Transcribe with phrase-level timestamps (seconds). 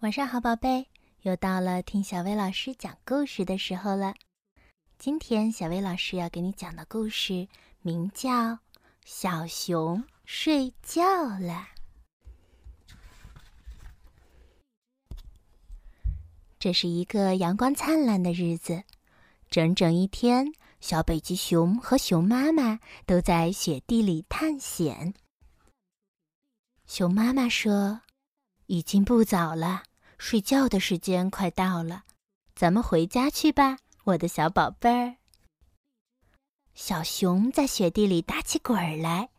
[0.00, 0.86] 晚上好，宝贝，
[1.20, 4.14] 又到了听小薇老师讲故事的时候了。
[4.98, 7.46] 今天小薇老师要给你讲的故事
[7.82, 8.30] 名叫
[9.04, 11.02] 《小熊睡觉
[11.38, 11.68] 了》。
[16.58, 18.84] 这是一个阳光灿烂的日子，
[19.50, 25.12] 整整一天，小北极熊和熊妈妈都在雪地里探险。
[26.86, 28.00] 熊妈妈说
[28.64, 29.82] ：“已经不早了。”
[30.20, 32.04] 睡觉的时间快到了，
[32.54, 35.16] 咱们回家去吧，我的小宝贝儿。
[36.74, 39.30] 小熊在雪地里打起滚儿来，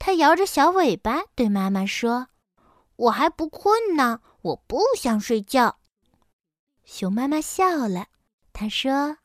[0.00, 2.26] 它摇着小尾巴对妈妈说
[2.96, 5.78] ：“我还不困呢，我不想睡觉。”
[6.84, 8.08] 熊妈妈笑了，
[8.52, 9.18] 她说：“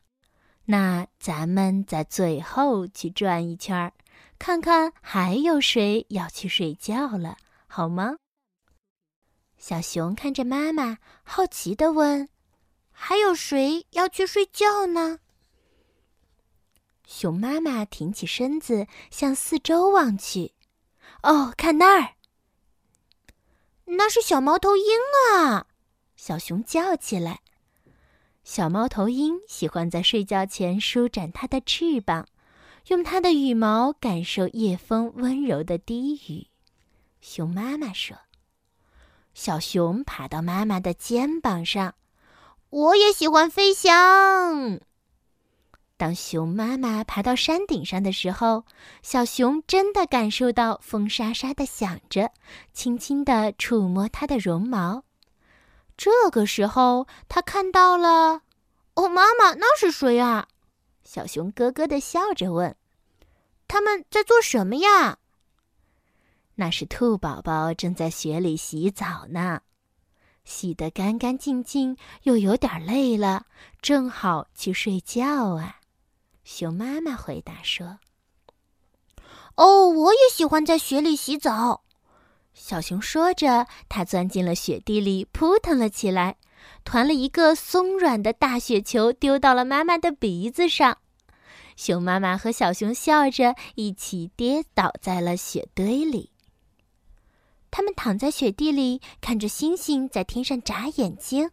[0.66, 3.92] 那咱们在最后去转一圈，
[4.38, 8.18] 看看还有谁要去睡觉了，好吗？”
[9.62, 12.28] 小熊看着妈妈，好奇的问
[12.92, 15.20] ：“还有谁要去睡觉呢？”
[17.06, 20.56] 熊妈妈挺起身子，向四周望去。
[21.22, 22.16] “哦，看那儿，
[23.86, 24.84] 那是小猫头鹰
[25.32, 25.68] 啊！”
[26.18, 27.42] 小熊叫起来。
[28.44, 32.28] 小猫头鹰喜欢在睡觉前舒展它的翅膀，
[32.88, 36.48] 用它的羽毛感受夜风温柔的低语。
[37.22, 38.18] 熊妈妈说。
[39.34, 41.96] 小熊爬到妈妈的肩膀上，
[42.70, 44.80] 我也喜欢飞翔。
[45.98, 48.66] 当熊妈妈爬到山顶上的时候，
[49.04, 52.32] 小熊真的感受到风沙沙的响着，
[52.74, 55.04] 轻轻地触摸它的绒毛。
[55.96, 58.42] 这个时候，它看到了，
[58.96, 60.48] 哦，妈妈，那是谁啊？
[61.04, 62.76] 小熊咯咯的笑着问
[63.68, 65.20] ：“他们在做什么呀？”
[66.62, 69.62] 那是兔宝宝正在雪里洗澡呢，
[70.44, 73.48] 洗得干干净净，又有点累了，
[73.82, 75.78] 正好去睡觉啊。
[76.44, 77.98] 熊妈妈回答说
[79.58, 81.82] ：“哦，我也喜欢在雪里洗澡。”
[82.54, 86.38] 小熊说着，它钻进了雪地里，扑腾了起来，
[86.84, 91.00] 团了一个松软的大雪球，丢到了妈妈的鼻子上。
[91.76, 96.31] 熊妈妈和小熊笑着，一起跌倒在了雪堆里。
[97.72, 101.50] 他们躺在雪地里，看着星星在天上眨眼睛。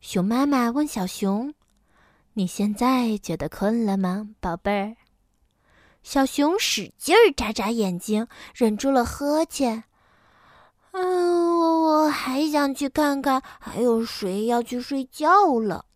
[0.00, 1.54] 熊妈妈问小熊
[2.34, 4.96] ：“你现在觉得困了吗，宝贝儿？”
[6.04, 9.84] 小熊使劲儿眨眨眼睛，忍住了呵欠。
[10.92, 15.86] “嗯，我还想去看看还有谁要去睡觉了。”“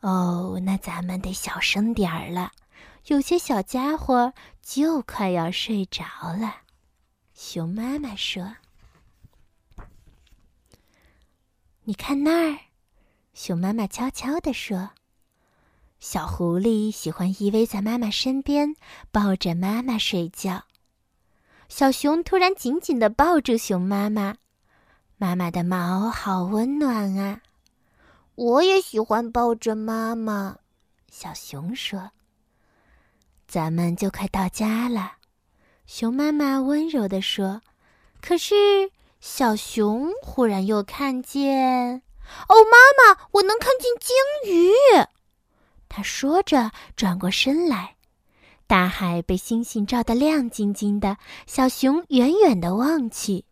[0.00, 2.50] 哦，那咱们得小声点儿了，
[3.06, 6.04] 有些小家伙就快要睡着
[6.40, 6.56] 了。”
[7.44, 8.54] 熊妈妈说
[11.82, 12.58] ：“你看那儿。”
[13.34, 14.90] 熊妈妈悄悄地说
[15.98, 18.76] ：“小狐狸喜欢依偎在妈妈身边，
[19.10, 20.66] 抱着妈妈睡觉。”
[21.68, 24.36] 小熊突然紧紧的抱住熊妈妈，
[25.16, 27.42] 妈妈的毛好温暖啊！
[28.36, 30.58] 我也喜欢抱着妈妈。
[31.10, 32.12] 小熊说
[33.48, 35.16] ：“咱们就快到家了。”
[35.86, 37.60] 熊妈妈温柔地说
[38.22, 42.02] ：“可是，小熊忽然又看见……
[42.48, 44.16] 哦，妈妈，我能看见鲸
[44.52, 44.70] 鱼。”
[45.88, 47.96] 他说着，转过身来。
[48.66, 53.44] 大海被星星照得亮晶晶的，小熊远远地望去。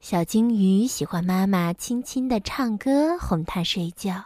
[0.00, 4.22] 小鲸鱼喜欢妈妈轻轻地唱歌哄它睡觉。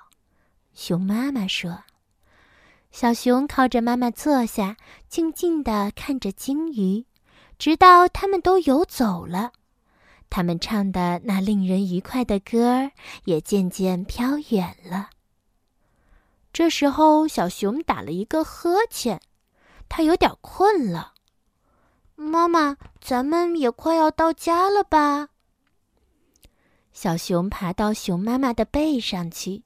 [0.75, 1.85] 熊妈妈说。
[2.93, 4.77] 小熊靠着妈妈坐下，
[5.09, 7.07] 静静地看着鲸鱼，
[7.59, 9.53] 直到它们都游走了。
[10.29, 12.93] 它们唱的那令人愉快的歌儿
[13.25, 15.09] 也渐渐飘远了。
[16.53, 19.21] 这时候，小熊打了一个呵欠，
[19.89, 21.15] 它有点困了。
[22.15, 25.31] 妈妈，咱们也快要到家了吧？
[26.93, 29.63] 小熊爬到熊妈妈的背上去，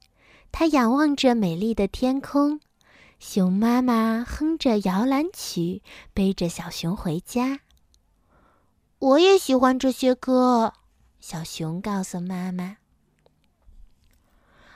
[0.53, 2.61] 它仰望着美丽的天空。
[3.19, 5.83] 熊妈妈哼着摇篮曲，
[6.13, 7.61] 背着小熊回家。
[8.99, 10.75] 我也喜欢这些歌，
[11.19, 12.77] 小熊告诉妈妈。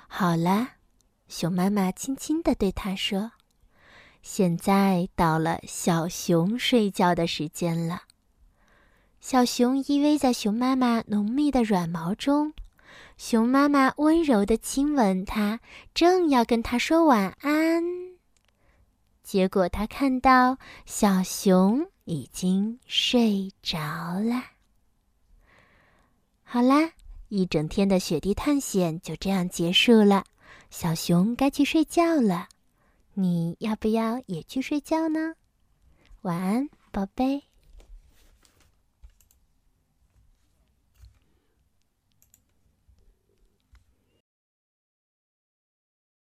[0.09, 0.69] 好了，
[1.29, 3.33] 熊妈妈轻轻地对他说
[4.23, 8.03] ：“现在到了小熊睡觉的时间了。”
[9.21, 12.55] 小熊依偎在熊妈妈浓密的软毛中，
[13.19, 15.61] 熊妈妈温柔地亲吻它，
[15.93, 18.00] 正要跟它说晚安。
[19.31, 23.79] 结果他看到小熊已经睡着
[24.19, 24.43] 了。
[26.43, 26.91] 好啦，
[27.29, 30.25] 一整天的雪地探险就这样结束了，
[30.69, 32.49] 小熊该去睡觉了。
[33.15, 35.35] 你要不要也去睡觉呢？
[36.23, 37.50] 晚安，宝贝。